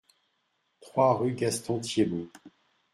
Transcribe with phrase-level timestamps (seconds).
[0.79, 2.31] trois rue Gaston Thiebaut